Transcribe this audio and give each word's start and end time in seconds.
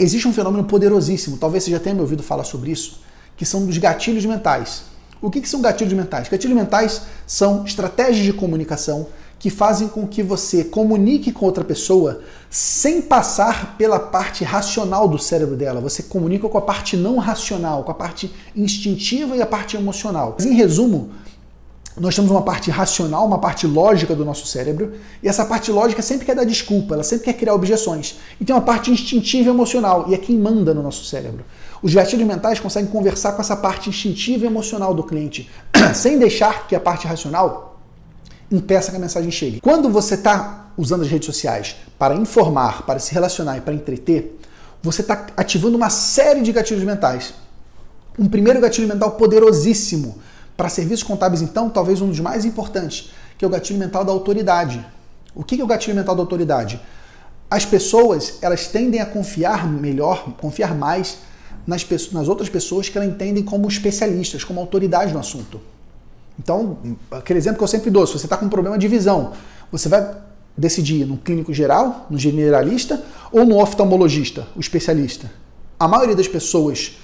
Existe 0.00 0.28
um 0.28 0.32
fenômeno 0.32 0.62
poderosíssimo, 0.62 1.38
talvez 1.38 1.64
você 1.64 1.72
já 1.72 1.80
tenha 1.80 1.92
me 1.92 2.00
ouvido 2.00 2.22
falar 2.22 2.44
sobre 2.44 2.70
isso, 2.70 3.00
que 3.36 3.44
são 3.44 3.66
dos 3.66 3.78
gatilhos 3.78 4.24
mentais. 4.24 4.84
O 5.20 5.28
que, 5.28 5.40
que 5.40 5.48
são 5.48 5.60
gatilhos 5.60 5.92
mentais? 5.92 6.28
Gatilhos 6.28 6.56
mentais 6.56 7.02
são 7.26 7.64
estratégias 7.64 8.24
de 8.24 8.32
comunicação 8.32 9.08
que 9.40 9.50
fazem 9.50 9.88
com 9.88 10.06
que 10.06 10.22
você 10.22 10.62
comunique 10.62 11.32
com 11.32 11.46
outra 11.46 11.64
pessoa 11.64 12.20
sem 12.48 13.02
passar 13.02 13.76
pela 13.76 13.98
parte 13.98 14.44
racional 14.44 15.08
do 15.08 15.18
cérebro 15.18 15.56
dela. 15.56 15.80
Você 15.80 16.04
comunica 16.04 16.48
com 16.48 16.58
a 16.58 16.62
parte 16.62 16.96
não 16.96 17.18
racional, 17.18 17.82
com 17.82 17.90
a 17.90 17.94
parte 17.94 18.32
instintiva 18.54 19.36
e 19.36 19.42
a 19.42 19.46
parte 19.46 19.76
emocional. 19.76 20.36
Mas, 20.38 20.46
em 20.46 20.54
resumo, 20.54 21.10
nós 22.00 22.14
temos 22.14 22.30
uma 22.30 22.42
parte 22.42 22.70
racional, 22.70 23.26
uma 23.26 23.38
parte 23.38 23.66
lógica 23.66 24.14
do 24.14 24.24
nosso 24.24 24.46
cérebro, 24.46 24.92
e 25.22 25.28
essa 25.28 25.44
parte 25.44 25.70
lógica 25.70 26.02
sempre 26.02 26.26
quer 26.26 26.34
dar 26.34 26.44
desculpa, 26.44 26.94
ela 26.94 27.02
sempre 27.02 27.24
quer 27.24 27.32
criar 27.32 27.54
objeções. 27.54 28.16
E 28.40 28.44
tem 28.44 28.54
uma 28.54 28.62
parte 28.62 28.90
instintiva 28.90 29.48
e 29.48 29.52
emocional, 29.52 30.06
e 30.08 30.14
é 30.14 30.18
quem 30.18 30.38
manda 30.38 30.72
no 30.72 30.82
nosso 30.82 31.04
cérebro. 31.04 31.44
Os 31.82 31.94
gatilhos 31.94 32.26
mentais 32.26 32.60
conseguem 32.60 32.90
conversar 32.90 33.32
com 33.32 33.40
essa 33.40 33.56
parte 33.56 33.88
instintiva 33.88 34.44
e 34.44 34.46
emocional 34.46 34.94
do 34.94 35.02
cliente, 35.02 35.50
sem 35.94 36.18
deixar 36.18 36.66
que 36.66 36.74
a 36.74 36.80
parte 36.80 37.06
racional 37.06 37.80
impeça 38.50 38.90
que 38.90 38.96
a 38.96 39.00
mensagem 39.00 39.30
chegue. 39.30 39.60
Quando 39.60 39.88
você 39.88 40.14
está 40.14 40.70
usando 40.76 41.02
as 41.02 41.08
redes 41.08 41.26
sociais 41.26 41.76
para 41.98 42.14
informar, 42.14 42.82
para 42.82 42.98
se 42.98 43.12
relacionar 43.12 43.58
e 43.58 43.60
para 43.60 43.74
entreter, 43.74 44.38
você 44.82 45.02
está 45.02 45.26
ativando 45.36 45.76
uma 45.76 45.90
série 45.90 46.40
de 46.40 46.52
gatilhos 46.52 46.84
mentais. 46.84 47.34
Um 48.18 48.28
primeiro 48.28 48.60
gatilho 48.60 48.88
mental 48.88 49.12
poderosíssimo 49.12 50.18
para 50.58 50.68
serviços 50.68 51.04
contábeis, 51.04 51.40
então, 51.40 51.70
talvez 51.70 52.00
um 52.00 52.08
dos 52.08 52.18
mais 52.18 52.44
importantes, 52.44 53.12
que 53.38 53.44
é 53.44 53.48
o 53.48 53.50
gatilho 53.50 53.78
mental 53.78 54.04
da 54.04 54.10
autoridade. 54.10 54.84
O 55.32 55.44
que 55.44 55.60
é 55.60 55.62
o 55.62 55.68
gatilho 55.68 55.94
mental 55.94 56.16
da 56.16 56.22
autoridade? 56.22 56.80
As 57.48 57.64
pessoas 57.64 58.38
elas 58.42 58.66
tendem 58.66 59.00
a 59.00 59.06
confiar 59.06 59.70
melhor, 59.70 60.34
confiar 60.40 60.74
mais 60.74 61.18
nas, 61.64 61.86
nas 62.10 62.26
outras 62.26 62.48
pessoas 62.48 62.88
que 62.88 62.98
elas 62.98 63.08
entendem 63.08 63.44
como 63.44 63.68
especialistas, 63.68 64.42
como 64.42 64.58
autoridade 64.58 65.12
no 65.12 65.20
assunto. 65.20 65.60
Então, 66.36 66.78
aquele 67.08 67.38
exemplo 67.38 67.58
que 67.58 67.62
eu 67.62 67.68
sempre 67.68 67.88
dou, 67.88 68.04
se 68.04 68.14
você 68.14 68.26
está 68.26 68.36
com 68.36 68.46
um 68.46 68.50
problema 68.50 68.76
de 68.76 68.88
visão, 68.88 69.34
você 69.70 69.88
vai 69.88 70.12
decidir 70.56 71.06
no 71.06 71.18
clínico 71.18 71.54
geral, 71.54 72.08
no 72.10 72.18
generalista 72.18 73.00
ou 73.30 73.46
no 73.46 73.62
oftalmologista, 73.62 74.48
o 74.56 74.60
especialista. 74.60 75.30
A 75.78 75.86
maioria 75.86 76.16
das 76.16 76.26
pessoas 76.26 76.98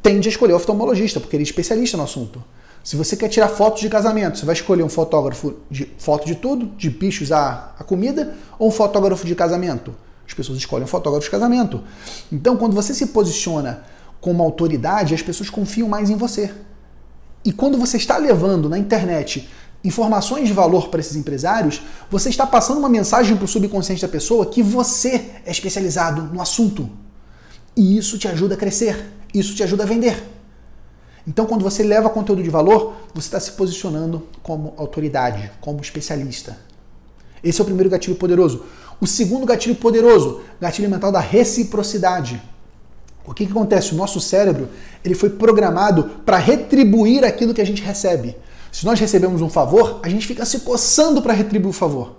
tende 0.00 0.28
a 0.28 0.30
escolher 0.30 0.52
o 0.52 0.56
oftalmologista, 0.56 1.18
porque 1.18 1.34
ele 1.34 1.42
é 1.42 1.48
especialista 1.48 1.96
no 1.96 2.04
assunto. 2.04 2.40
Se 2.84 2.96
você 2.96 3.16
quer 3.16 3.30
tirar 3.30 3.48
fotos 3.48 3.80
de 3.80 3.88
casamento, 3.88 4.38
você 4.38 4.44
vai 4.44 4.54
escolher 4.54 4.82
um 4.82 4.90
fotógrafo 4.90 5.54
de 5.70 5.90
foto 5.96 6.26
de 6.26 6.34
tudo, 6.34 6.66
de 6.76 6.90
bichos 6.90 7.32
a, 7.32 7.72
a 7.78 7.82
comida, 7.82 8.34
ou 8.58 8.68
um 8.68 8.70
fotógrafo 8.70 9.26
de 9.26 9.34
casamento? 9.34 9.94
As 10.26 10.34
pessoas 10.34 10.58
escolhem 10.58 10.84
um 10.84 10.86
fotógrafo 10.86 11.24
de 11.24 11.30
casamento. 11.30 11.82
Então, 12.30 12.58
quando 12.58 12.74
você 12.74 12.92
se 12.92 13.06
posiciona 13.06 13.84
como 14.20 14.42
autoridade, 14.42 15.14
as 15.14 15.22
pessoas 15.22 15.48
confiam 15.48 15.88
mais 15.88 16.10
em 16.10 16.16
você. 16.16 16.52
E 17.42 17.52
quando 17.52 17.78
você 17.78 17.96
está 17.96 18.18
levando 18.18 18.68
na 18.68 18.78
internet 18.78 19.48
informações 19.82 20.46
de 20.46 20.52
valor 20.52 20.88
para 20.88 21.00
esses 21.00 21.16
empresários, 21.16 21.80
você 22.10 22.28
está 22.28 22.46
passando 22.46 22.78
uma 22.78 22.88
mensagem 22.90 23.34
para 23.34 23.46
o 23.46 23.48
subconsciente 23.48 24.02
da 24.02 24.08
pessoa 24.08 24.44
que 24.44 24.62
você 24.62 25.30
é 25.46 25.50
especializado 25.50 26.22
no 26.34 26.40
assunto. 26.40 26.90
E 27.74 27.96
isso 27.96 28.18
te 28.18 28.28
ajuda 28.28 28.54
a 28.54 28.58
crescer, 28.58 29.10
isso 29.32 29.54
te 29.54 29.62
ajuda 29.62 29.84
a 29.84 29.86
vender. 29.86 30.22
Então, 31.26 31.46
quando 31.46 31.62
você 31.62 31.82
leva 31.82 32.10
conteúdo 32.10 32.42
de 32.42 32.50
valor, 32.50 32.94
você 33.14 33.28
está 33.28 33.40
se 33.40 33.52
posicionando 33.52 34.26
como 34.42 34.74
autoridade, 34.76 35.50
como 35.60 35.80
especialista. 35.80 36.58
Esse 37.42 37.60
é 37.60 37.62
o 37.62 37.64
primeiro 37.64 37.88
gatilho 37.88 38.16
poderoso. 38.16 38.64
O 39.00 39.06
segundo 39.06 39.46
gatilho 39.46 39.74
poderoso, 39.74 40.42
gatilho 40.60 40.88
mental 40.88 41.10
da 41.10 41.20
reciprocidade. 41.20 42.40
O 43.26 43.32
que, 43.32 43.46
que 43.46 43.52
acontece? 43.52 43.92
O 43.92 43.96
nosso 43.96 44.20
cérebro 44.20 44.68
ele 45.04 45.14
foi 45.14 45.30
programado 45.30 46.04
para 46.26 46.36
retribuir 46.36 47.24
aquilo 47.24 47.54
que 47.54 47.60
a 47.60 47.66
gente 47.66 47.82
recebe. 47.82 48.36
Se 48.70 48.84
nós 48.84 49.00
recebemos 49.00 49.40
um 49.40 49.48
favor, 49.48 50.00
a 50.02 50.08
gente 50.08 50.26
fica 50.26 50.44
se 50.44 50.60
coçando 50.60 51.22
para 51.22 51.32
retribuir 51.32 51.70
o 51.70 51.72
favor. 51.72 52.16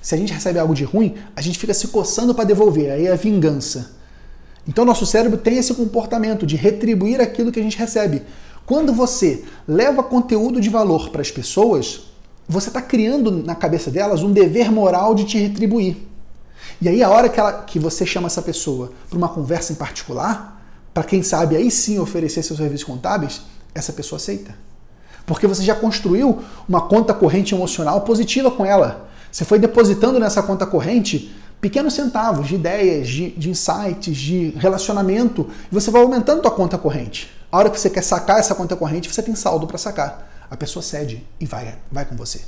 Se 0.00 0.14
a 0.14 0.18
gente 0.18 0.32
recebe 0.32 0.58
algo 0.58 0.74
de 0.74 0.84
ruim, 0.84 1.16
a 1.34 1.42
gente 1.42 1.58
fica 1.58 1.74
se 1.74 1.88
coçando 1.88 2.34
para 2.34 2.44
devolver. 2.44 2.92
Aí 2.92 3.06
é 3.06 3.12
a 3.12 3.16
vingança. 3.16 3.96
Então, 4.68 4.84
nosso 4.84 5.04
cérebro 5.04 5.38
tem 5.38 5.58
esse 5.58 5.74
comportamento 5.74 6.46
de 6.46 6.56
retribuir 6.56 7.20
aquilo 7.20 7.52
que 7.52 7.60
a 7.60 7.62
gente 7.62 7.76
recebe. 7.76 8.22
Quando 8.66 8.92
você 8.92 9.44
leva 9.66 10.02
conteúdo 10.02 10.60
de 10.60 10.68
valor 10.68 11.10
para 11.10 11.22
as 11.22 11.30
pessoas, 11.30 12.02
você 12.48 12.68
está 12.68 12.82
criando 12.82 13.30
na 13.30 13.54
cabeça 13.54 13.90
delas 13.92 14.22
um 14.22 14.32
dever 14.32 14.72
moral 14.72 15.14
de 15.14 15.24
te 15.24 15.38
retribuir. 15.38 15.96
E 16.80 16.88
aí, 16.88 17.02
a 17.02 17.08
hora 17.08 17.28
que, 17.28 17.38
ela, 17.38 17.52
que 17.62 17.78
você 17.78 18.04
chama 18.04 18.26
essa 18.26 18.42
pessoa 18.42 18.90
para 19.08 19.16
uma 19.16 19.28
conversa 19.28 19.72
em 19.72 19.76
particular, 19.76 20.60
para 20.92 21.04
quem 21.04 21.22
sabe 21.22 21.56
aí 21.56 21.70
sim 21.70 21.98
oferecer 22.00 22.42
seus 22.42 22.58
serviços 22.58 22.84
contábeis, 22.84 23.42
essa 23.72 23.92
pessoa 23.92 24.16
aceita. 24.16 24.54
Porque 25.24 25.46
você 25.46 25.62
já 25.62 25.74
construiu 25.74 26.42
uma 26.68 26.82
conta 26.82 27.14
corrente 27.14 27.54
emocional 27.54 28.00
positiva 28.00 28.50
com 28.50 28.64
ela. 28.64 29.08
Você 29.30 29.44
foi 29.44 29.58
depositando 29.58 30.18
nessa 30.18 30.42
conta 30.42 30.66
corrente 30.66 31.34
pequenos 31.66 31.94
centavos 31.94 32.46
de 32.46 32.54
ideias, 32.54 33.08
de, 33.08 33.30
de 33.30 33.50
insights, 33.50 34.16
de 34.16 34.50
relacionamento, 34.56 35.50
e 35.68 35.74
você 35.74 35.90
vai 35.90 36.00
aumentando 36.00 36.38
a 36.38 36.42
tua 36.42 36.52
conta 36.52 36.78
corrente. 36.78 37.28
A 37.50 37.58
hora 37.58 37.68
que 37.68 37.80
você 37.80 37.90
quer 37.90 38.02
sacar 38.02 38.38
essa 38.38 38.54
conta 38.54 38.76
corrente, 38.76 39.12
você 39.12 39.20
tem 39.20 39.34
saldo 39.34 39.66
para 39.66 39.76
sacar. 39.76 40.46
A 40.48 40.56
pessoa 40.56 40.80
cede 40.80 41.26
e 41.40 41.44
vai, 41.44 41.74
vai 41.90 42.04
com 42.04 42.14
você. 42.14 42.42